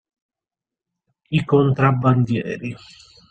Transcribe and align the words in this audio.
I 1.39 1.43
contrabbandieri. 1.51 2.71